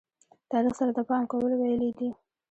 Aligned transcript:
تاریخ 0.51 0.73
سره 0.79 0.91
د 0.97 0.99
پام 1.09 1.23
کولو 1.31 1.55
ویلې 1.59 1.89
دي. 1.97 2.09